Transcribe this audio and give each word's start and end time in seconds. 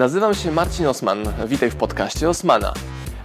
Nazywam 0.00 0.34
się 0.34 0.52
Marcin 0.52 0.86
Osman. 0.86 1.18
Witaj 1.46 1.70
w 1.70 1.76
podcaście 1.76 2.28
Osmana. 2.28 2.74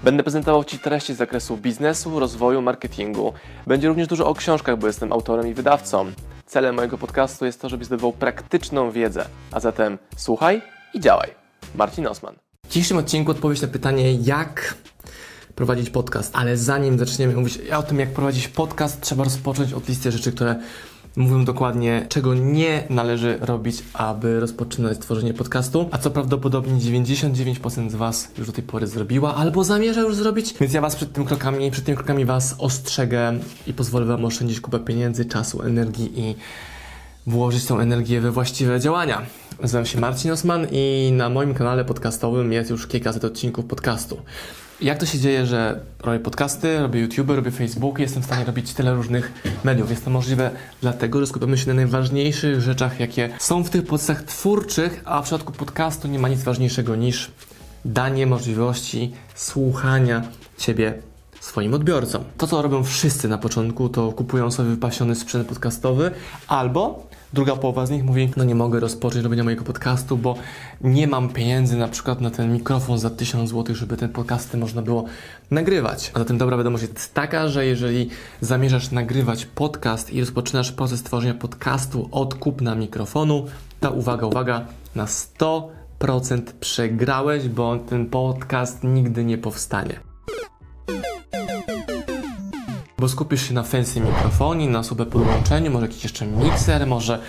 Będę 0.03 0.23
prezentował 0.23 0.63
Ci 0.63 0.79
treści 0.79 1.13
z 1.13 1.17
zakresu 1.17 1.57
biznesu, 1.57 2.19
rozwoju, 2.19 2.61
marketingu. 2.61 3.33
Będzie 3.67 3.87
również 3.87 4.07
dużo 4.07 4.27
o 4.27 4.33
książkach, 4.33 4.77
bo 4.77 4.87
jestem 4.87 5.13
autorem 5.13 5.47
i 5.47 5.53
wydawcą. 5.53 6.11
Celem 6.45 6.75
mojego 6.75 6.97
podcastu 6.97 7.45
jest 7.45 7.61
to, 7.61 7.69
żebyś 7.69 7.87
zdobywał 7.87 8.13
praktyczną 8.13 8.91
wiedzę. 8.91 9.25
A 9.51 9.59
zatem 9.59 9.97
słuchaj 10.17 10.61
i 10.93 10.99
działaj. 10.99 11.29
Marcin 11.75 12.07
Osman. 12.07 12.35
W 12.65 12.67
dzisiejszym 12.67 12.97
odcinku 12.97 13.31
odpowiedź 13.31 13.61
na 13.61 13.67
pytanie, 13.67 14.13
jak 14.13 14.75
prowadzić 15.55 15.89
podcast. 15.89 16.31
Ale 16.35 16.57
zanim 16.57 16.99
zaczniemy 16.99 17.35
mówić 17.35 17.59
o 17.77 17.83
tym, 17.83 17.99
jak 17.99 18.09
prowadzić 18.09 18.47
podcast, 18.47 19.01
trzeba 19.01 19.23
rozpocząć 19.23 19.73
od 19.73 19.87
listy 19.87 20.11
rzeczy, 20.11 20.31
które 20.31 20.55
mówią 21.15 21.45
dokładnie, 21.45 22.05
czego 22.09 22.33
nie 22.33 22.83
należy 22.89 23.37
robić, 23.41 23.83
aby 23.93 24.39
rozpoczynać 24.39 24.97
tworzenie 24.97 25.33
podcastu, 25.33 25.89
a 25.91 25.97
co 25.97 26.11
prawdopodobnie 26.11 26.73
99% 26.73 27.89
z 27.89 27.95
Was 27.95 28.31
już 28.37 28.47
do 28.47 28.53
tej 28.53 28.63
pory 28.63 28.87
zrobiła 28.87 29.35
albo 29.35 29.63
zamierza 29.63 30.01
już 30.01 30.15
zrobić, 30.15 30.53
więc 30.59 30.73
ja 30.73 30.81
Was 30.81 30.95
przed 30.95 31.13
tym 31.13 31.25
krokami, 31.25 31.71
przed 31.71 31.85
tymi 31.85 31.97
krokami 31.97 32.25
Was 32.25 32.55
ostrzegę 32.57 33.33
i 33.67 33.73
pozwolę 33.73 34.05
Wam 34.05 34.25
oszczędzić 34.25 34.61
kupę 34.61 34.79
pieniędzy, 34.79 35.25
czasu, 35.25 35.61
energii 35.61 36.19
i 36.19 36.35
włożyć 37.27 37.65
tą 37.65 37.79
energię 37.79 38.21
we 38.21 38.31
właściwe 38.31 38.79
działania. 38.79 39.21
Nazywam 39.61 39.85
się 39.85 39.99
Marcin 39.99 40.31
Osman 40.31 40.67
i 40.71 41.11
na 41.13 41.29
moim 41.29 41.53
kanale 41.53 41.85
podcastowym 41.85 42.53
jest 42.53 42.69
już 42.69 42.87
kilkaset 42.87 43.23
odcinków 43.23 43.65
podcastu. 43.65 44.17
Jak 44.81 44.97
to 44.97 45.05
się 45.05 45.19
dzieje, 45.19 45.45
że 45.45 45.79
robię 45.99 46.19
podcasty, 46.19 46.79
robię 46.79 46.99
YouTube, 46.99 47.29
robię 47.29 47.51
Facebook, 47.51 47.99
jestem 47.99 48.23
w 48.23 48.25
stanie 48.25 48.45
robić 48.45 48.73
tyle 48.73 48.93
różnych 48.93 49.31
mediów? 49.63 49.89
Jest 49.89 50.05
to 50.05 50.11
możliwe 50.11 50.51
dlatego, 50.81 51.19
że 51.19 51.27
skupiamy 51.27 51.57
się 51.57 51.67
na 51.67 51.73
najważniejszych 51.73 52.61
rzeczach, 52.61 52.99
jakie 52.99 53.29
są 53.39 53.63
w 53.63 53.69
tych 53.69 53.85
procesach 53.85 54.23
twórczych, 54.23 55.01
a 55.05 55.21
w 55.21 55.23
przypadku 55.23 55.53
podcastu 55.53 56.07
nie 56.07 56.19
ma 56.19 56.29
nic 56.29 56.43
ważniejszego 56.43 56.95
niż 56.95 57.31
danie 57.85 58.27
możliwości 58.27 59.13
słuchania 59.35 60.21
Ciebie 60.57 60.93
swoim 61.45 61.73
odbiorcom. 61.73 62.23
To, 62.37 62.47
co 62.47 62.61
robią 62.61 62.83
wszyscy 62.83 63.27
na 63.27 63.37
początku, 63.37 63.89
to 63.89 64.11
kupują 64.11 64.51
sobie 64.51 64.69
wypasiony 64.69 65.15
sprzęt 65.15 65.47
podcastowy 65.47 66.11
albo 66.47 67.07
druga 67.33 67.55
połowa 67.55 67.85
z 67.85 67.89
nich 67.89 68.03
mówi, 68.03 68.31
no 68.37 68.43
nie 68.43 68.55
mogę 68.55 68.79
rozpocząć 68.79 69.23
robienia 69.23 69.43
mojego 69.43 69.63
podcastu, 69.63 70.17
bo 70.17 70.35
nie 70.81 71.07
mam 71.07 71.29
pieniędzy 71.29 71.77
na 71.77 71.87
przykład 71.87 72.21
na 72.21 72.31
ten 72.31 72.53
mikrofon 72.53 72.99
za 72.99 73.09
1000 73.09 73.49
zł, 73.49 73.75
żeby 73.75 73.97
ten 73.97 74.09
podcasty 74.09 74.57
można 74.57 74.81
było 74.81 75.05
nagrywać. 75.51 76.11
A 76.13 76.19
zatem 76.19 76.37
dobra 76.37 76.57
wiadomość 76.57 76.83
jest 76.83 77.13
taka, 77.13 77.47
że 77.47 77.65
jeżeli 77.65 78.09
zamierzasz 78.41 78.91
nagrywać 78.91 79.45
podcast 79.45 80.13
i 80.13 80.19
rozpoczynasz 80.19 80.71
proces 80.71 81.03
tworzenia 81.03 81.33
podcastu 81.33 82.09
od 82.11 82.35
kupna 82.35 82.75
mikrofonu, 82.75 83.45
to 83.79 83.91
uwaga, 83.91 84.27
uwaga, 84.27 84.65
na 84.95 85.05
100% 85.05 86.41
przegrałeś, 86.59 87.47
bo 87.47 87.77
ten 87.77 88.05
podcast 88.05 88.83
nigdy 88.83 89.25
nie 89.25 89.37
powstanie 89.37 90.14
bo 92.97 93.09
skupisz 93.09 93.47
się 93.47 93.53
na 93.53 93.63
fancy 93.63 93.99
mikrofonie, 93.99 94.69
na 94.69 94.83
sobie 94.83 95.05
podłączeniu, 95.05 95.71
może 95.71 95.85
jakiś 95.85 96.03
jeszcze 96.03 96.25
mikser, 96.25 96.87
może 96.87 97.19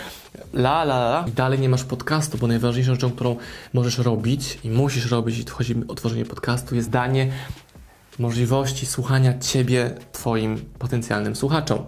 la 0.53 0.83
la 0.83 0.95
la 0.95 1.25
i 1.29 1.33
dalej 1.33 1.59
nie 1.59 1.69
masz 1.69 1.85
podcastu, 1.85 2.39
bo 2.39 2.47
najważniejszą 2.47 2.95
rzeczą, 2.95 3.11
którą 3.11 3.37
możesz 3.73 3.99
robić 3.99 4.59
i 4.65 4.71
musisz 4.71 5.11
robić 5.11 5.39
i 5.39 5.45
chodzi 5.51 5.75
o 5.89 5.95
tworzenie 5.95 6.25
podcastu 6.25 6.75
jest 6.75 6.91
danie 6.91 7.33
możliwości 8.19 8.87
słuchania 8.87 9.39
Ciebie 9.39 9.95
Twoim 10.13 10.57
potencjalnym 10.79 11.37
słuchaczom, 11.37 11.79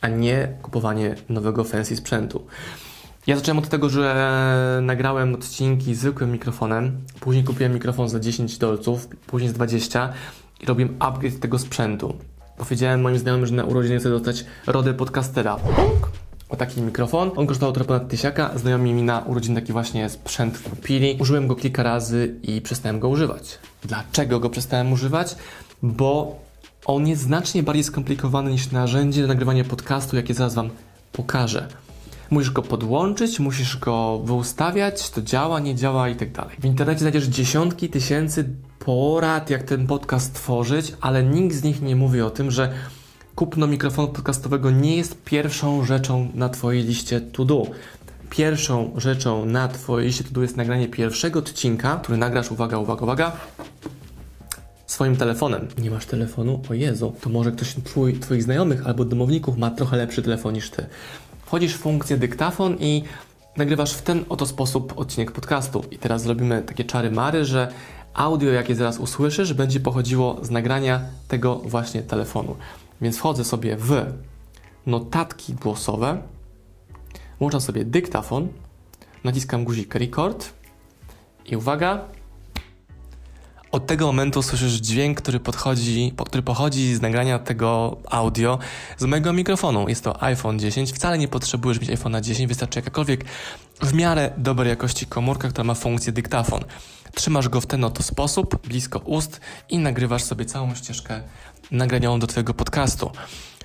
a 0.00 0.08
nie 0.08 0.48
kupowanie 0.62 1.14
nowego 1.28 1.64
fancy 1.64 1.96
sprzętu. 1.96 2.46
Ja 3.26 3.36
zacząłem 3.36 3.58
od 3.58 3.68
tego, 3.68 3.88
że 3.88 4.78
nagrałem 4.82 5.34
odcinki 5.34 5.94
zwykłym 5.94 6.32
mikrofonem, 6.32 7.00
później 7.20 7.44
kupiłem 7.44 7.74
mikrofon 7.74 8.08
za 8.08 8.20
10 8.20 8.58
dolców, 8.58 9.08
później 9.26 9.50
z 9.50 9.52
20 9.52 10.12
i 10.60 10.66
robiłem 10.66 10.96
upgrade 10.98 11.40
tego 11.40 11.58
sprzętu. 11.58 12.14
Powiedziałem 12.58 13.00
moim 13.00 13.18
znajomym, 13.18 13.46
że 13.46 13.54
na 13.54 13.64
urodziny 13.64 13.98
chcę 13.98 14.10
dostać 14.10 14.44
rodę 14.66 14.94
podcastera. 14.94 15.56
O 16.48 16.56
taki 16.56 16.80
mikrofon. 16.80 17.30
On 17.36 17.46
kosztował 17.46 17.72
trochę 17.72 17.88
ponad 17.88 18.08
tysiaka. 18.08 18.58
Znajomi 18.58 18.92
mi 18.92 19.02
na 19.02 19.20
urodziny 19.20 19.60
taki 19.60 19.72
właśnie 19.72 20.08
sprzęt 20.08 20.58
kupili. 20.58 21.16
Użyłem 21.20 21.46
go 21.46 21.54
kilka 21.54 21.82
razy 21.82 22.34
i 22.42 22.60
przestałem 22.60 23.00
go 23.00 23.08
używać. 23.08 23.58
Dlaczego 23.84 24.40
go 24.40 24.50
przestałem 24.50 24.92
używać? 24.92 25.36
Bo 25.82 26.36
on 26.86 27.06
jest 27.06 27.22
znacznie 27.22 27.62
bardziej 27.62 27.84
skomplikowany 27.84 28.50
niż 28.50 28.70
narzędzie 28.70 29.22
do 29.22 29.28
nagrywania 29.28 29.64
podcastu, 29.64 30.16
jakie 30.16 30.34
zaraz 30.34 30.54
Wam 30.54 30.70
pokażę. 31.12 31.68
Musisz 32.30 32.50
go 32.50 32.62
podłączyć, 32.62 33.40
musisz 33.40 33.76
go 33.76 34.20
wyustawiać, 34.24 35.10
to 35.10 35.22
działa, 35.22 35.60
nie 35.60 35.74
działa 35.74 36.08
i 36.08 36.16
tak 36.16 36.32
dalej. 36.32 36.56
W 36.58 36.64
internecie 36.64 37.00
znajdziesz 37.00 37.24
dziesiątki 37.24 37.88
tysięcy 37.88 38.48
porad, 38.78 39.50
jak 39.50 39.62
ten 39.62 39.86
podcast 39.86 40.34
tworzyć, 40.34 40.94
ale 41.00 41.24
nikt 41.24 41.56
z 41.56 41.62
nich 41.62 41.82
nie 41.82 41.96
mówi 41.96 42.20
o 42.20 42.30
tym, 42.30 42.50
że 42.50 42.72
kupno 43.34 43.66
mikrofonu 43.66 44.08
podcastowego 44.08 44.70
nie 44.70 44.96
jest 44.96 45.24
pierwszą 45.24 45.84
rzeczą 45.84 46.28
na 46.34 46.48
Twojej 46.48 46.82
liście 46.82 47.20
to 47.20 47.44
do. 47.44 47.66
Pierwszą 48.30 48.92
rzeczą 48.96 49.46
na 49.46 49.68
Twojej 49.68 50.06
liście 50.06 50.24
to 50.24 50.30
do 50.30 50.42
jest 50.42 50.56
nagranie 50.56 50.88
pierwszego 50.88 51.38
odcinka, 51.38 52.00
który 52.02 52.18
nagrasz, 52.18 52.50
uwaga, 52.50 52.78
uwaga, 52.78 53.02
uwaga, 53.02 53.32
swoim 54.86 55.16
telefonem. 55.16 55.68
Nie 55.78 55.90
masz 55.90 56.06
telefonu? 56.06 56.62
O 56.70 56.74
Jezu, 56.74 57.14
to 57.20 57.30
może 57.30 57.52
ktoś 57.52 57.74
twój, 57.84 58.18
Twoich 58.18 58.42
znajomych 58.42 58.86
albo 58.86 59.04
domowników 59.04 59.58
ma 59.58 59.70
trochę 59.70 59.96
lepszy 59.96 60.22
telefon 60.22 60.54
niż 60.54 60.70
Ty. 60.70 60.86
Wchodzisz 61.46 61.74
w 61.74 61.78
funkcję 61.78 62.16
dyktafon 62.16 62.76
i 62.78 63.04
nagrywasz 63.56 63.92
w 63.92 64.02
ten 64.02 64.24
oto 64.28 64.46
sposób 64.46 64.98
odcinek 64.98 65.32
podcastu. 65.32 65.84
I 65.90 65.98
teraz 65.98 66.22
zrobimy 66.22 66.62
takie 66.62 66.84
czary 66.84 67.10
mary, 67.10 67.44
że 67.44 67.72
audio, 68.14 68.50
jakie 68.50 68.74
zaraz 68.74 68.98
usłyszysz, 68.98 69.54
będzie 69.54 69.80
pochodziło 69.80 70.38
z 70.42 70.50
nagrania 70.50 71.00
tego 71.28 71.56
właśnie 71.56 72.02
telefonu. 72.02 72.56
Więc 73.00 73.18
wchodzę 73.18 73.44
sobie 73.44 73.76
w 73.76 74.06
notatki 74.86 75.54
głosowe, 75.54 76.22
włączam 77.38 77.60
sobie 77.60 77.84
dyktafon, 77.84 78.48
naciskam 79.24 79.64
guzik 79.64 79.94
record 79.94 80.52
i 81.44 81.56
uwaga, 81.56 82.04
od 83.76 83.86
tego 83.86 84.06
momentu 84.06 84.42
słyszysz 84.42 84.72
dźwięk, 84.72 85.20
który, 85.20 85.40
podchodzi, 85.40 86.12
który 86.26 86.42
pochodzi 86.42 86.94
z 86.94 87.00
nagrania 87.00 87.38
tego 87.38 87.96
audio 88.10 88.58
z 88.98 89.04
mojego 89.04 89.32
mikrofonu. 89.32 89.88
Jest 89.88 90.04
to 90.04 90.22
iPhone 90.22 90.58
10. 90.58 90.92
Wcale 90.92 91.18
nie 91.18 91.28
potrzebujesz 91.28 91.80
mieć 91.80 91.90
iPhone'a 91.90 92.20
10, 92.20 92.48
wystarczy 92.48 92.78
jakakolwiek 92.78 93.24
w 93.82 93.94
miarę 93.94 94.30
dobrej 94.36 94.68
jakości 94.68 95.06
komórka, 95.06 95.48
która 95.48 95.64
ma 95.64 95.74
funkcję 95.74 96.12
dyktafon. 96.12 96.64
Trzymasz 97.14 97.48
go 97.48 97.60
w 97.60 97.66
ten 97.66 97.84
oto 97.84 98.02
sposób, 98.02 98.68
blisko 98.68 98.98
ust 98.98 99.40
i 99.68 99.78
nagrywasz 99.78 100.22
sobie 100.22 100.44
całą 100.44 100.74
ścieżkę 100.74 101.20
nagranioną 101.70 102.18
do 102.18 102.26
Twojego 102.26 102.54
podcastu. 102.54 103.10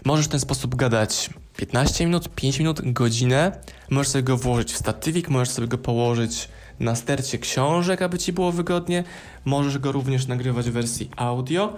Możesz 0.06 0.26
w 0.26 0.30
ten 0.30 0.40
sposób 0.40 0.76
gadać 0.76 1.30
15 1.58 2.06
minut, 2.06 2.30
5 2.36 2.60
minut, 2.60 2.94
godzinę. 2.94 3.52
Możesz 3.90 4.08
sobie 4.08 4.24
go 4.24 4.38
włożyć 4.38 4.74
w 4.74 4.78
statywik, 4.78 5.30
możesz 5.30 5.50
sobie 5.50 5.68
go 5.68 5.78
położyć 5.78 6.50
na 6.82 6.96
stercie 6.96 7.38
książek, 7.38 8.02
aby 8.02 8.18
Ci 8.18 8.34
było 8.34 8.52
wygodnie. 8.52 9.04
Możesz 9.46 9.78
go 9.78 9.92
również 9.92 10.28
nagrywać 10.28 10.70
w 10.70 10.74
wersji 10.74 11.10
audio. 11.16 11.74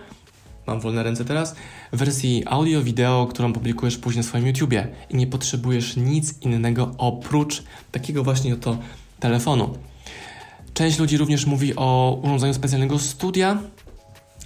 Mam 0.67 0.79
wolne 0.79 1.03
ręce 1.03 1.25
teraz. 1.25 1.55
W 1.93 1.97
wersji 1.97 2.43
audio, 2.45 2.81
wideo, 2.81 3.27
którą 3.27 3.53
publikujesz 3.53 3.97
później 3.97 4.23
na 4.23 4.29
swoim 4.29 4.47
YouTubie. 4.47 4.87
I 5.09 5.15
nie 5.15 5.27
potrzebujesz 5.27 5.95
nic 5.95 6.41
innego 6.41 6.91
oprócz 6.97 7.63
takiego 7.91 8.23
właśnie 8.23 8.53
oto 8.53 8.77
telefonu. 9.19 9.77
Część 10.73 10.99
ludzi 10.99 11.17
również 11.17 11.45
mówi 11.45 11.75
o 11.75 12.19
urządzeniu 12.23 12.53
specjalnego 12.53 12.99
studia. 12.99 13.57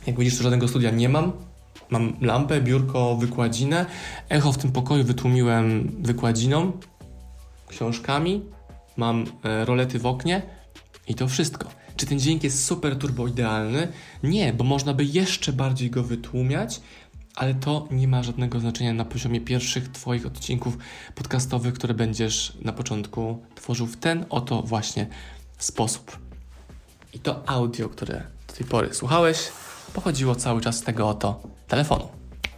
Jak 0.07 0.19
widzisz, 0.19 0.41
żadnego 0.41 0.67
studia 0.67 0.91
nie 0.91 1.09
mam. 1.09 1.31
Mam 1.89 2.13
lampę, 2.21 2.61
biurko, 2.61 3.15
wykładzinę. 3.15 3.85
Echo 4.29 4.51
w 4.51 4.57
tym 4.57 4.71
pokoju 4.71 5.03
wytłumiłem 5.03 5.91
wykładziną, 5.99 6.71
książkami. 7.67 8.56
Mam 8.97 9.25
e, 9.43 9.65
rolety 9.65 9.99
w 9.99 10.05
oknie 10.05 10.41
i 11.07 11.15
to 11.15 11.27
wszystko. 11.27 11.69
Czy 11.95 12.05
ten 12.05 12.19
dźwięk 12.19 12.43
jest 12.43 12.65
super 12.65 12.95
turbo 12.95 13.27
idealny? 13.27 13.87
Nie, 14.23 14.53
bo 14.53 14.63
można 14.63 14.93
by 14.93 15.05
jeszcze 15.05 15.53
bardziej 15.53 15.89
go 15.89 16.03
wytłumiać, 16.03 16.81
ale 17.35 17.53
to 17.53 17.87
nie 17.91 18.07
ma 18.07 18.23
żadnego 18.23 18.59
znaczenia 18.59 18.93
na 18.93 19.05
poziomie 19.05 19.41
pierwszych 19.41 19.91
Twoich 19.91 20.25
odcinków 20.25 20.77
podcastowych, 21.15 21.73
które 21.73 21.93
będziesz 21.93 22.57
na 22.61 22.73
początku 22.73 23.43
tworzył 23.55 23.87
w 23.87 23.97
ten 23.97 24.25
oto 24.29 24.61
właśnie 24.61 25.07
sposób. 25.57 26.19
I 27.13 27.19
to 27.19 27.49
audio, 27.49 27.89
które 27.89 28.23
do 28.47 28.53
tej 28.53 28.67
pory 28.67 28.93
słuchałeś, 28.93 29.37
pochodziło 29.93 30.35
cały 30.35 30.61
czas 30.61 30.77
z 30.77 30.81
tego 30.81 31.09
oto 31.09 31.41
telefonu. 31.67 32.07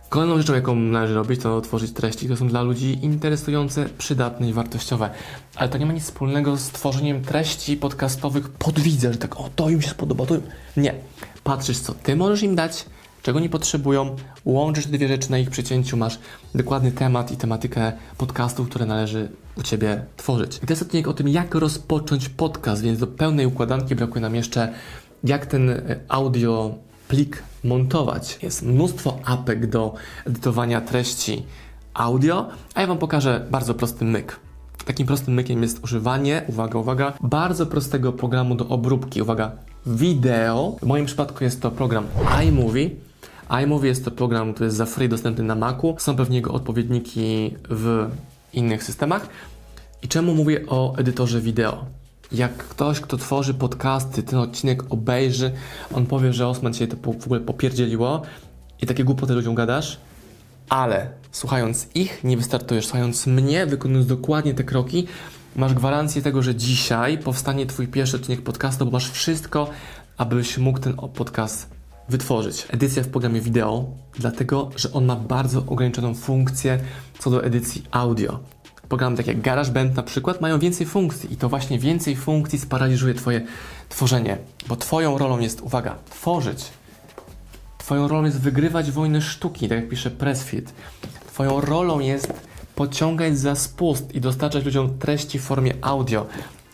Kolejną 0.10 0.38
rzeczą, 0.38 0.54
jaką 0.54 0.76
należy 0.76 1.14
robić, 1.14 1.42
to 1.42 1.62
tworzyć 1.62 1.92
treści, 1.92 2.26
które 2.26 2.38
są 2.38 2.48
dla 2.48 2.62
ludzi 2.62 3.06
interesujące, 3.06 3.90
przydatne 3.98 4.50
i 4.50 4.54
wartościowe. 4.54 5.10
Ale 5.56 5.70
to 5.70 5.78
nie 5.78 5.86
ma 5.86 5.94
nic 5.94 6.04
wspólnego 6.04 6.58
z 6.58 6.70
tworzeniem 6.70 7.22
treści 7.22 7.78
podcastowych 7.78 8.50
pod 8.50 8.80
widzę, 8.80 9.14
że 9.14 9.20
tak, 9.20 9.40
o, 9.40 9.50
to 9.56 9.70
im 9.70 9.82
się 9.82 9.90
spodoba, 9.90 10.26
to 10.26 10.36
im... 10.36 10.42
Nie. 10.78 10.96
Patrzysz, 11.44 11.80
co 11.80 11.94
ty 11.94 12.16
możesz 12.16 12.44
im 12.44 12.56
dać, 12.56 12.86
czego 13.22 13.40
nie 13.40 13.50
potrzebują, 13.50 14.16
łączysz 14.46 14.86
te 14.86 14.92
dwie 14.92 15.08
rzeczy 15.08 15.32
na 15.32 15.38
ich 15.38 15.50
przecięciu, 15.50 15.98
masz 15.98 16.20
dokładny 16.56 16.92
temat 16.92 17.32
i 17.32 17.38
tematykę 17.38 17.92
podcastów, 18.18 18.70
które 18.70 18.86
należy 18.86 19.30
u 19.58 19.64
Ciebie 19.64 20.06
tworzyć. 20.18 20.58
I 20.58 20.68
to 20.68 20.74
jest 20.74 20.82
odcinek 20.82 21.08
o 21.08 21.14
tym, 21.14 21.28
jak 21.28 21.56
rozpocząć 21.56 22.30
podcast, 22.30 22.82
więc 22.82 23.00
do 23.00 23.08
pełnej 23.08 23.46
układanki 23.46 23.96
brakuje 23.96 24.22
nam 24.22 24.36
jeszcze, 24.36 24.74
jak 25.24 25.46
ten 25.46 25.70
e, 25.70 26.00
audio 26.08 26.76
plik 27.10 27.44
montować. 27.64 28.40
Jest 28.44 28.64
mnóstwo 28.64 29.20
apek 29.26 29.68
do 29.68 29.94
edytowania 30.28 30.82
treści 30.82 31.44
audio, 31.94 32.48
a 32.76 32.82
ja 32.82 32.88
Wam 32.88 32.98
pokażę 32.98 33.48
bardzo 33.52 33.74
prosty 33.74 34.06
myk. 34.06 34.40
Takim 34.86 35.08
prostym 35.08 35.34
mykiem 35.34 35.62
jest 35.62 35.84
używanie, 35.84 36.42
uwaga, 36.48 36.80
uwaga, 36.80 37.14
bardzo 37.22 37.66
prostego 37.66 38.14
programu 38.14 38.56
do 38.56 38.68
obróbki, 38.68 39.22
uwaga, 39.22 39.52
wideo. 39.86 40.76
W 40.82 40.86
moim 40.86 41.06
przypadku 41.06 41.44
jest 41.44 41.62
to 41.62 41.72
program 41.72 42.06
iMovie. 42.48 42.90
iMovie 43.64 43.90
jest 43.90 44.06
to 44.06 44.12
program, 44.12 44.54
który 44.54 44.66
jest 44.66 44.78
za 44.78 44.86
free 44.86 45.10
dostępny 45.10 45.44
na 45.44 45.56
Macu. 45.56 45.96
Są 45.98 46.16
pewnie 46.16 46.38
jego 46.38 46.54
odpowiedniki 46.54 47.56
w 47.70 48.10
innych 48.54 48.84
systemach. 48.84 49.30
I 50.02 50.08
czemu 50.08 50.36
mówię 50.36 50.66
o 50.68 50.96
edytorze 50.98 51.42
wideo? 51.42 51.99
Jak 52.32 52.58
ktoś, 52.58 53.00
kto 53.00 53.18
tworzy 53.18 53.54
podcasty, 53.54 54.24
ten 54.24 54.40
odcinek 54.40 54.84
obejrzy, 54.90 55.52
on 55.94 56.06
powie, 56.06 56.34
że 56.34 56.48
Osman 56.48 56.74
się 56.74 56.88
to 56.88 57.12
w 57.14 57.26
ogóle 57.26 57.40
popierdzieliło 57.40 58.22
i 58.82 58.86
takie 58.86 59.04
głupoty 59.04 59.34
ludziom 59.34 59.56
gadasz, 59.56 60.00
ale 60.70 61.12
słuchając 61.32 61.88
ich, 61.96 62.24
nie 62.24 62.38
wystartujesz. 62.38 62.86
Słuchając 62.86 63.28
mnie, 63.28 63.66
wykonując 63.66 64.08
dokładnie 64.08 64.54
te 64.54 64.64
kroki, 64.64 65.08
masz 65.56 65.74
gwarancję 65.74 66.22
tego, 66.22 66.42
że 66.42 66.56
dzisiaj 66.56 67.18
powstanie 67.18 67.66
Twój 67.66 67.88
pierwszy 67.88 68.16
odcinek 68.18 68.42
podcastu, 68.42 68.86
bo 68.86 68.92
masz 68.92 69.12
wszystko, 69.12 69.70
abyś 70.18 70.58
mógł 70.58 70.80
ten 70.80 70.94
podcast 70.94 71.70
wytworzyć. 72.10 72.68
Edycja 72.70 73.04
w 73.04 73.08
programie 73.08 73.42
wideo, 73.42 73.86
dlatego, 74.20 74.70
że 74.76 74.94
on 74.94 75.06
ma 75.06 75.16
bardzo 75.16 75.64
ograniczoną 75.68 76.16
funkcję 76.16 76.80
co 77.20 77.30
do 77.30 77.44
edycji 77.44 77.84
audio. 77.92 78.40
Programy 78.90 79.18
takie 79.18 79.32
jak 79.32 79.42
GarageBand 79.42 79.96
na 79.96 80.04
przykład 80.04 80.42
mają 80.42 80.60
więcej 80.60 80.88
funkcji 80.88 81.34
i 81.34 81.38
to 81.38 81.50
właśnie 81.50 81.80
więcej 81.80 82.16
funkcji 82.16 82.60
sparaliżuje 82.60 83.14
Twoje 83.14 83.42
tworzenie, 83.90 84.38
bo 84.68 84.76
Twoją 84.76 85.18
rolą 85.18 85.40
jest, 85.40 85.62
uwaga, 85.62 85.96
tworzyć, 86.10 86.66
Twoją 87.78 88.08
rolą 88.08 88.26
jest 88.26 88.42
wygrywać 88.42 88.92
wojny 88.92 89.22
sztuki, 89.22 89.70
tak 89.70 89.78
jak 89.78 89.90
pisze 89.90 90.12
Pressfit. 90.12 90.74
Twoją 91.28 91.62
rolą 91.62 92.00
jest 92.00 92.34
pociągać 92.76 93.38
za 93.40 93.56
spust 93.56 94.16
i 94.16 94.22
dostarczać 94.22 94.66
ludziom 94.66 94.98
treści 95.00 95.40
w 95.40 95.44
formie 95.44 95.74
audio, 95.82 96.26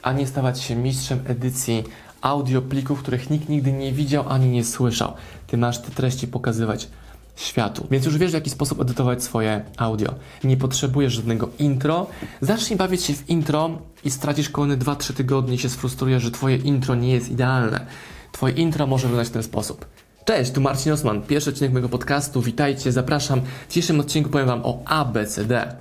a 0.01 0.13
nie 0.13 0.27
stawać 0.27 0.61
się 0.61 0.75
mistrzem 0.75 1.19
edycji 1.27 1.83
audio 2.21 2.61
plików, 2.61 2.99
których 2.99 3.29
nikt 3.29 3.49
nigdy 3.49 3.73
nie 3.73 3.91
widział 3.91 4.29
ani 4.29 4.47
nie 4.47 4.63
słyszał. 4.63 5.13
Ty 5.47 5.57
masz 5.57 5.81
te 5.81 5.91
treści 5.91 6.27
pokazywać 6.27 6.87
światu. 7.35 7.87
Więc 7.91 8.05
już 8.05 8.17
wiesz, 8.17 8.31
w 8.31 8.33
jaki 8.33 8.49
sposób 8.49 8.81
edytować 8.81 9.23
swoje 9.23 9.65
audio. 9.77 10.13
Nie 10.43 10.57
potrzebujesz 10.57 11.13
żadnego 11.13 11.49
intro. 11.59 12.07
Zacznij 12.41 12.77
bawić 12.77 13.03
się 13.03 13.13
w 13.13 13.29
intro 13.29 13.69
i 14.03 14.11
stracisz 14.11 14.49
kolejne 14.49 14.77
2-3 14.77 15.13
tygodnie 15.13 15.55
i 15.55 15.57
się 15.57 15.69
sfrustrujesz, 15.69 16.23
że 16.23 16.31
twoje 16.31 16.55
intro 16.55 16.95
nie 16.95 17.13
jest 17.13 17.29
idealne. 17.29 17.85
Twoje 18.31 18.53
intro 18.53 18.87
może 18.87 19.07
wyglądać 19.07 19.29
w 19.29 19.33
ten 19.33 19.43
sposób. 19.43 19.85
Cześć, 20.25 20.51
tu 20.51 20.61
Marcin 20.61 20.91
Osman, 20.91 21.21
pierwszy 21.21 21.49
odcinek 21.49 21.71
mojego 21.71 21.89
podcastu. 21.89 22.41
Witajcie, 22.41 22.91
zapraszam. 22.91 23.41
W 23.41 23.67
dzisiejszym 23.67 23.99
odcinku 23.99 24.29
powiem 24.29 24.47
Wam 24.47 24.61
o 24.63 24.83
ABCD. 24.85 25.75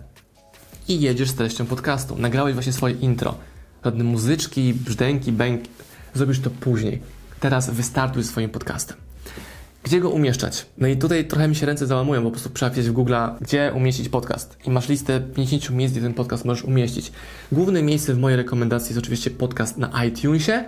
I 0.89 1.01
jedziesz 1.01 1.31
z 1.31 1.35
treścią 1.35 1.67
podcastu. 1.67 2.17
Nagrałeś 2.19 2.55
właśnie 2.55 2.73
swoje 2.73 2.95
intro. 2.95 3.35
Żadne 3.85 4.05
muzyczki, 4.05 4.75
brzdęki, 4.75 5.33
bęk. 5.33 5.63
Zrobisz 6.15 6.41
to 6.41 6.51
później. 6.51 7.03
Teraz 7.41 7.71
wystartuj 7.71 8.25
swoim 8.25 8.51
podcastem. 8.51 8.97
Gdzie 9.85 10.01
go 10.01 10.11
umieszczać? 10.11 10.67
No 10.79 10.89
i 10.89 10.97
tutaj 10.97 11.25
trochę 11.25 11.49
mi 11.49 11.57
się 11.57 11.67
ręce 11.67 11.87
załamują, 11.87 12.23
bo 12.23 12.27
po 12.27 12.31
prostu 12.31 12.51
trzeba 12.51 12.71
wpisać 12.71 12.91
w 12.91 12.93
Google, 12.93 13.15
gdzie 13.41 13.73
umieścić 13.77 14.09
podcast. 14.09 14.59
I 14.67 14.71
masz 14.71 14.89
listę 14.89 15.21
50 15.21 15.71
miejsc, 15.71 15.93
gdzie 15.93 16.03
ten 16.03 16.15
podcast 16.15 16.45
możesz 16.45 16.65
umieścić. 16.65 17.13
Główne 17.53 17.83
miejsce 17.83 18.15
w 18.15 18.19
mojej 18.19 18.37
rekomendacji 18.37 18.89
jest 18.89 18.99
oczywiście 18.99 19.31
podcast 19.31 19.79
na 19.79 20.05
iTunesie, 20.05 20.65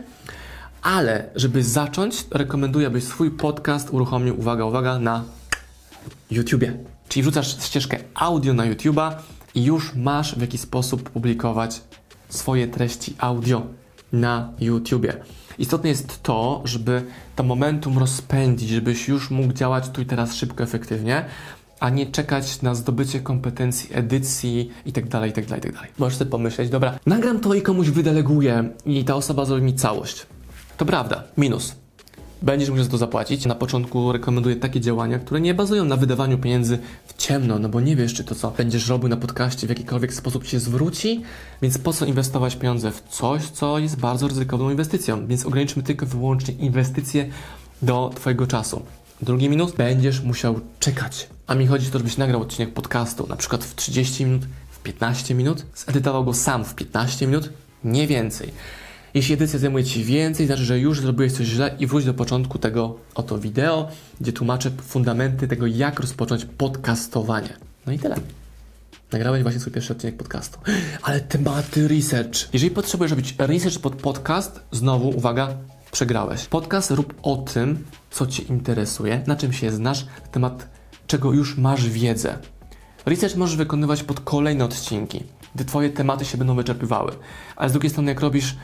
ale 0.83 1.31
żeby 1.35 1.63
zacząć, 1.63 2.25
rekomenduję, 2.31 2.87
abyś 2.87 3.05
swój 3.05 3.31
podcast 3.31 3.91
uruchomił, 3.91 4.41
uwaga, 4.41 4.65
uwaga, 4.65 4.99
na 4.99 5.25
YouTubie. 6.31 6.79
Czyli 7.09 7.23
wrzucasz 7.23 7.65
ścieżkę 7.65 7.99
audio 8.15 8.55
na 8.55 8.65
YouTube'a 8.71 9.13
i 9.55 9.65
już 9.65 9.95
masz 9.95 10.35
w 10.35 10.41
jakiś 10.41 10.61
sposób 10.61 11.11
publikować 11.11 11.81
swoje 12.29 12.69
treści 12.69 13.15
audio 13.19 13.67
na 14.13 14.53
YouTubie. 14.61 15.17
Istotne 15.59 15.89
jest 15.89 16.23
to, 16.23 16.63
żeby 16.65 17.03
to 17.37 17.43
momentum 17.43 17.99
rozpędzić, 17.99 18.69
żebyś 18.69 19.09
już 19.09 19.31
mógł 19.31 19.53
działać 19.53 19.89
tu 19.89 20.01
i 20.01 20.07
teraz 20.07 20.35
szybko, 20.35 20.65
efektywnie, 20.65 21.25
a 21.81 21.91
nie 21.91 22.07
czekać 22.07 22.63
na 22.63 22.75
zdobycie 22.75 23.21
kompetencji, 23.21 23.91
edycji 23.93 24.71
itd., 24.87 25.27
itd., 25.27 25.55
itd. 25.55 25.79
Możesz 25.99 26.19
sobie 26.19 26.31
pomyśleć, 26.31 26.71
dobra, 26.71 26.99
nagram 27.07 27.41
to 27.41 27.55
i 27.55 27.63
komuś 27.63 27.89
wydeleguję 27.89 28.69
i 28.87 29.05
ta 29.05 29.15
osoba 29.15 29.45
zrobi 29.45 29.63
mi 29.63 29.75
całość. 29.75 30.27
To 30.77 30.85
prawda, 30.85 31.25
minus. 31.37 31.86
Będziesz 32.47 32.71
musiał 32.71 32.85
za 32.85 32.91
to 32.91 32.99
zapłacić. 32.99 33.47
Na 33.47 33.55
początku 33.55 34.13
rekomenduję 34.13 34.57
takie 34.57 34.81
działania, 34.81 35.19
które 35.19 35.41
nie 35.41 35.55
bazują 35.55 35.85
na 35.85 35.97
wydawaniu 35.97 36.39
pieniędzy 36.39 36.79
w 37.07 37.17
ciemno, 37.17 37.59
no 37.59 37.69
bo 37.69 37.81
nie 37.81 37.97
wiesz, 37.97 38.15
czy 38.15 38.25
to, 38.25 38.35
co 38.35 38.51
będziesz 38.51 38.89
robił 38.89 39.09
na 39.09 39.17
podcaście 39.17 39.67
w 39.67 39.71
jakikolwiek 39.71 40.15
sposób 40.15 40.47
się 40.47 40.61
zwróci, 40.61 41.23
więc 41.63 41.79
po 41.79 41.93
co 41.93 42.07
inwestować 42.07 42.57
pieniądze 42.57 42.91
w 42.91 43.03
coś, 43.11 43.43
co 43.43 43.79
jest 43.79 43.97
bardzo 44.01 44.29
ryzykowną 44.29 44.71
inwestycją. 44.71 45.27
Więc 45.27 45.47
ograniczmy 45.47 45.83
tylko 45.83 46.07
wyłącznie 46.07 46.55
inwestycje 46.55 47.29
do 47.83 48.11
Twojego 48.15 48.47
czasu. 48.47 48.83
Drugi 49.23 49.49
minus, 49.49 49.73
będziesz 49.73 50.21
musiał 50.21 50.61
czekać. 50.81 51.29
A 51.47 51.55
mi 51.55 51.67
chodzi 51.67 51.89
o 51.89 51.91
to, 51.91 51.99
żebyś 51.99 52.17
nagrał 52.17 52.43
odcinek 52.43 52.75
podcastu, 52.75 53.27
na 53.27 53.37
przykład 53.37 53.65
w 53.65 53.75
30 53.75 54.25
minut, 54.25 54.43
w 54.71 54.83
15 54.83 55.35
minut, 55.35 55.67
zedytował 55.75 56.25
go 56.25 56.35
sam 56.35 56.65
w 56.65 56.75
15 56.75 57.27
minut, 57.27 57.51
nie 57.85 58.07
więcej. 58.07 58.53
Jeśli 59.17 59.35
edycja 59.35 59.59
zajmuje 59.59 59.85
Ci 59.85 60.05
więcej, 60.05 60.47
znaczy, 60.47 60.65
że 60.65 60.79
już 60.79 61.01
zrobiłeś 61.01 61.33
coś 61.33 61.47
źle 61.47 61.77
i 61.79 61.87
wróć 61.87 62.05
do 62.05 62.15
początku 62.15 62.59
tego 62.59 62.99
oto 63.15 63.39
wideo, 63.39 63.89
gdzie 64.21 64.33
tłumaczę 64.33 64.71
fundamenty 64.71 65.49
tego, 65.49 65.67
jak 65.67 66.01
rozpocząć 66.01 66.45
podcastowanie. 66.45 67.57
No 67.87 67.93
i 67.93 67.99
tyle. 67.99 68.17
Nagrałeś 69.13 69.43
właśnie 69.43 69.61
swój 69.61 69.73
pierwszy 69.73 69.93
odcinek 69.93 70.17
podcastu. 70.17 70.59
Ale 71.03 71.21
tematy 71.21 71.89
research. 71.89 72.35
Jeżeli 72.53 72.71
potrzebujesz 72.71 73.11
robić 73.11 73.35
research 73.39 73.79
pod 73.79 73.95
podcast, 73.97 74.61
znowu, 74.73 75.09
uwaga, 75.09 75.55
przegrałeś. 75.93 76.45
Podcast 76.47 76.91
rób 76.91 77.15
o 77.23 77.37
tym, 77.37 77.85
co 78.11 78.27
Cię 78.27 78.43
interesuje, 78.43 79.23
na 79.27 79.37
czym 79.37 79.53
się 79.53 79.73
znasz, 79.73 80.05
na 80.05 80.29
temat 80.29 80.69
czego 81.07 81.33
już 81.33 81.57
masz 81.59 81.89
wiedzę. 81.89 82.39
Research 83.07 83.37
możesz 83.37 83.57
wykonywać 83.57 84.03
pod 84.03 84.21
kolejne 84.21 84.65
odcinki, 84.65 85.23
gdy 85.55 85.65
Twoje 85.65 85.91
tematy 85.91 86.25
się 86.25 86.39
będą 86.39 86.57
wyczerpywały. 86.57 87.13
Ale 87.57 87.69
z 87.71 87.73
drugiej 87.73 87.91
strony, 87.91 88.11
jak 88.11 88.21
robisz 88.21 88.57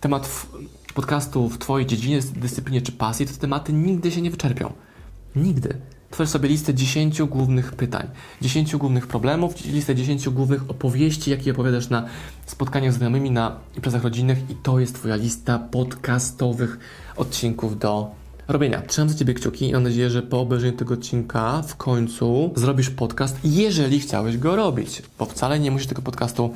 temat 0.00 0.46
podcastu 0.94 1.48
w 1.48 1.58
Twojej 1.58 1.86
dziedzinie, 1.86 2.20
dyscyplinie 2.36 2.82
czy 2.82 2.92
pasji, 2.92 3.26
to 3.26 3.32
te 3.32 3.38
tematy 3.38 3.72
nigdy 3.72 4.10
się 4.10 4.22
nie 4.22 4.30
wyczerpią. 4.30 4.72
Nigdy. 5.36 5.80
Tworz 6.10 6.28
sobie 6.28 6.48
listę 6.48 6.74
10 6.74 7.22
głównych 7.22 7.72
pytań, 7.72 8.06
10 8.40 8.76
głównych 8.76 9.06
problemów, 9.06 9.64
listę 9.64 9.94
10 9.94 10.28
głównych 10.28 10.70
opowieści, 10.70 11.30
jakie 11.30 11.50
opowiadasz 11.50 11.88
na 11.88 12.06
spotkaniach 12.46 12.92
z 12.92 12.96
znajomymi, 12.96 13.30
na 13.30 13.56
imprezach 13.76 14.02
rodzinnych 14.04 14.50
i 14.50 14.54
to 14.54 14.80
jest 14.80 14.94
Twoja 14.94 15.16
lista 15.16 15.58
podcastowych 15.58 16.78
odcinków 17.16 17.78
do 17.78 18.10
robienia. 18.48 18.82
Trzymam 18.82 19.08
za 19.08 19.18
Ciebie 19.18 19.34
kciuki 19.34 19.68
i 19.68 19.72
mam 19.72 19.82
nadzieję, 19.82 20.10
że 20.10 20.22
po 20.22 20.40
obejrzeniu 20.40 20.76
tego 20.76 20.94
odcinka 20.94 21.62
w 21.62 21.76
końcu 21.76 22.52
zrobisz 22.56 22.90
podcast, 22.90 23.38
jeżeli 23.44 24.00
chciałeś 24.00 24.38
go 24.38 24.56
robić, 24.56 25.02
bo 25.18 25.24
wcale 25.24 25.60
nie 25.60 25.70
musisz 25.70 25.86
tego 25.86 26.02
podcastu 26.02 26.54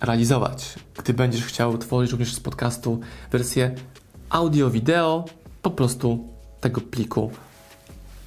realizować. 0.00 0.74
Gdy 0.98 1.14
będziesz 1.14 1.44
chciał 1.44 1.78
tworzyć 1.78 2.10
również 2.10 2.34
z 2.34 2.40
podcastu 2.40 3.00
wersję 3.32 3.74
audio-wideo, 4.30 5.24
po 5.62 5.70
prostu 5.70 6.28
tego 6.60 6.80
pliku 6.80 7.30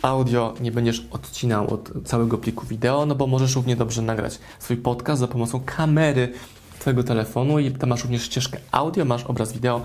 audio 0.02 0.54
nie 0.62 0.72
będziesz 0.72 1.08
odcinał 1.12 1.74
od 1.74 1.92
całego 2.06 2.38
pliku 2.38 2.66
wideo, 2.66 3.06
no 3.06 3.16
bo 3.16 3.28
możesz 3.28 3.56
równie 3.56 3.76
dobrze 3.76 4.02
nagrać 4.02 4.40
swój 4.60 4.78
podcast 4.78 5.20
za 5.20 5.28
pomocą 5.28 5.62
kamery 5.66 6.34
Twojego 6.80 7.04
telefonu 7.04 7.60
i 7.60 7.72
tam 7.72 7.90
masz 7.90 8.04
również 8.04 8.24
ścieżkę 8.24 8.58
audio, 8.72 9.06
masz 9.06 9.24
obraz 9.24 9.54
wideo 9.54 9.82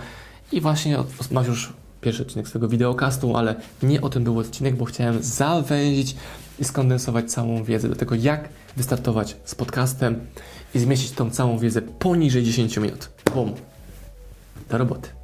i 0.52 0.60
właśnie 0.60 0.98
masz 1.30 1.46
już 1.46 1.72
pierwszy 2.00 2.22
odcinek 2.22 2.48
swojego 2.48 2.68
wideokastu, 2.68 3.36
ale 3.36 3.54
nie 3.82 4.00
o 4.00 4.08
tym 4.08 4.24
był 4.24 4.38
odcinek, 4.38 4.76
bo 4.76 4.84
chciałem 4.84 5.22
zawęzić 5.22 6.16
i 6.58 6.64
skondensować 6.64 7.30
całą 7.30 7.64
wiedzę 7.64 7.88
do 7.88 7.96
tego, 7.96 8.14
jak 8.14 8.48
wystartować 8.76 9.36
z 9.44 9.54
podcastem 9.54 10.20
i 10.74 10.78
zmieścić 10.78 11.10
tą 11.10 11.30
całą 11.30 11.58
wiedzę 11.58 11.82
poniżej 11.82 12.44
10 12.44 12.76
minut. 12.76 13.10
Bum. 13.34 13.54
Do 14.70 14.78
roboty. 14.78 15.17